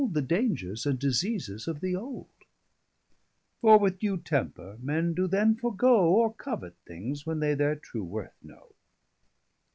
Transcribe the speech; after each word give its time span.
_]The 0.13 0.23
dangers 0.23 0.87
and 0.87 0.97
diseases 0.97 1.67
of 1.67 1.79
the 1.79 1.95
old: 1.95 2.25
For 3.59 3.77
with 3.77 3.99
due 3.99 4.17
temper 4.17 4.79
men 4.81 5.13
doe 5.13 5.27
then 5.27 5.53
forgoe, 5.53 6.09
Or 6.15 6.33
covet 6.33 6.73
things, 6.87 7.27
when 7.27 7.39
they 7.39 7.53
their 7.53 7.75
true 7.75 8.03
worth 8.03 8.33
know. 8.41 8.71